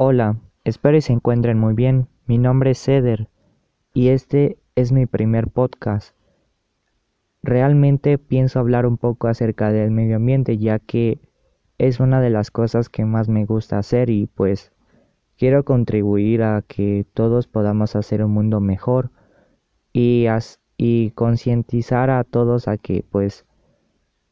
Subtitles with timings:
[0.00, 2.06] Hola, espero y se encuentren muy bien.
[2.28, 3.26] Mi nombre es Ceder
[3.92, 6.14] y este es mi primer podcast.
[7.42, 11.18] Realmente pienso hablar un poco acerca del medio ambiente ya que
[11.78, 14.70] es una de las cosas que más me gusta hacer y pues
[15.36, 19.10] quiero contribuir a que todos podamos hacer un mundo mejor
[19.92, 20.26] y,
[20.76, 23.47] y concientizar a todos a que pues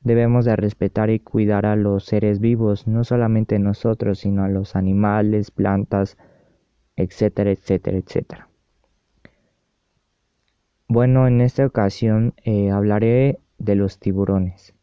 [0.00, 4.76] Debemos de respetar y cuidar a los seres vivos, no solamente nosotros, sino a los
[4.76, 6.16] animales, plantas,
[6.96, 8.48] etcétera, etcétera, etcétera.
[10.88, 14.74] Bueno, en esta ocasión eh, hablaré de los tiburones.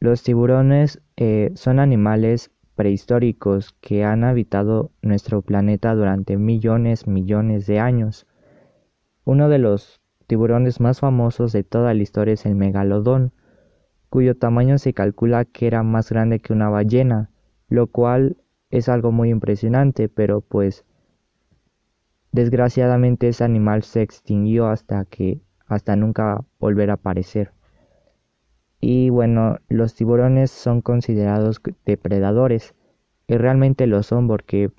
[0.00, 7.80] Los tiburones eh, son animales prehistóricos que han habitado nuestro planeta durante millones, millones de
[7.80, 8.28] años.
[9.24, 13.32] Uno de los tiburones más famosos de toda la historia es el megalodón,
[14.10, 17.30] cuyo tamaño se calcula que era más grande que una ballena,
[17.68, 18.36] lo cual
[18.70, 20.84] es algo muy impresionante, pero pues
[22.32, 27.52] desgraciadamente ese animal se extinguió hasta que hasta nunca volver a aparecer.
[28.80, 32.74] Y bueno, los tiburones son considerados depredadores
[33.26, 34.70] y realmente lo son porque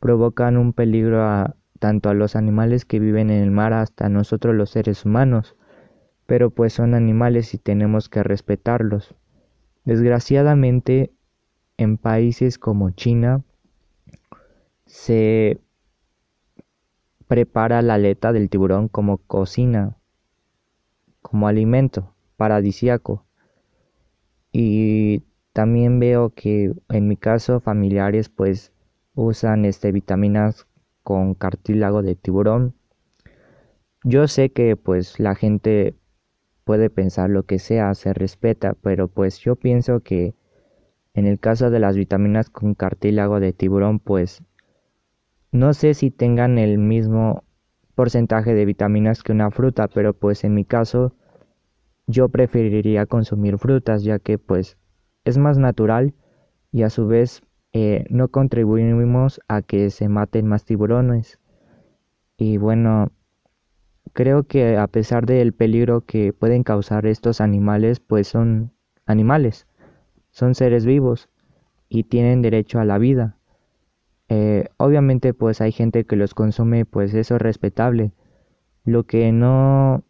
[0.00, 4.54] provocan un peligro a, tanto a los animales que viven en el mar hasta nosotros
[4.54, 5.56] los seres humanos
[6.26, 9.14] pero pues son animales y tenemos que respetarlos.
[9.84, 11.12] Desgraciadamente,
[11.76, 13.42] en países como China
[14.86, 15.60] se
[17.28, 19.96] prepara la aleta del tiburón como cocina,
[21.22, 23.24] como alimento paradisiaco.
[24.52, 28.72] Y también veo que en mi caso familiares pues
[29.14, 30.66] usan este vitaminas
[31.02, 32.74] con cartílago de tiburón.
[34.02, 35.96] Yo sé que pues la gente
[36.66, 40.34] puede pensar lo que sea, se respeta, pero pues yo pienso que
[41.14, 44.42] en el caso de las vitaminas con cartílago de tiburón, pues
[45.52, 47.44] no sé si tengan el mismo
[47.94, 51.14] porcentaje de vitaminas que una fruta, pero pues en mi caso
[52.08, 54.76] yo preferiría consumir frutas ya que pues
[55.24, 56.14] es más natural
[56.72, 57.42] y a su vez
[57.74, 61.38] eh, no contribuimos a que se maten más tiburones.
[62.36, 63.12] Y bueno,
[64.12, 68.72] Creo que a pesar del peligro que pueden causar estos animales, pues son
[69.04, 69.66] animales,
[70.30, 71.28] son seres vivos
[71.88, 73.36] y tienen derecho a la vida.
[74.28, 78.12] Eh, obviamente pues hay gente que los consume, pues eso es respetable.
[78.84, 80.04] Lo que no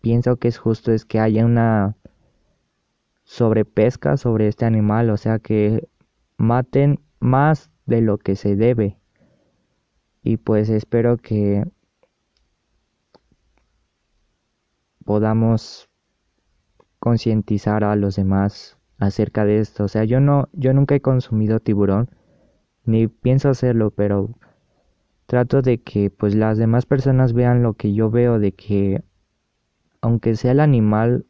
[0.00, 1.96] pienso que es justo es que haya una
[3.24, 5.88] sobrepesca sobre este animal, o sea que
[6.36, 8.98] maten más de lo que se debe.
[10.22, 11.64] Y pues espero que
[15.04, 15.88] podamos
[16.98, 19.84] concientizar a los demás acerca de esto.
[19.84, 22.10] O sea, yo no, yo nunca he consumido tiburón,
[22.84, 24.30] ni pienso hacerlo, pero
[25.26, 29.02] trato de que pues las demás personas vean lo que yo veo, de que
[30.00, 31.26] aunque sea el animal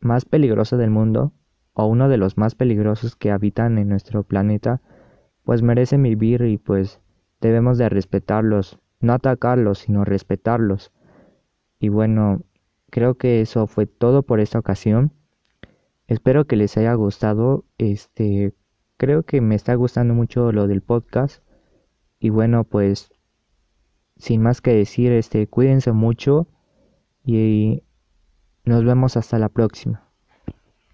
[0.00, 1.32] más peligroso del mundo,
[1.72, 4.80] o uno de los más peligrosos que habitan en nuestro planeta,
[5.44, 7.00] pues merecen vivir y pues
[7.40, 10.92] debemos de respetarlos, no atacarlos, sino respetarlos.
[11.78, 12.42] Y bueno,
[12.90, 15.12] creo que eso fue todo por esta ocasión.
[16.06, 17.64] Espero que les haya gustado.
[17.78, 18.54] Este,
[18.96, 21.42] creo que me está gustando mucho lo del podcast.
[22.18, 23.10] Y bueno, pues
[24.16, 26.46] sin más que decir, este, cuídense mucho
[27.24, 27.82] y
[28.64, 30.09] nos vemos hasta la próxima.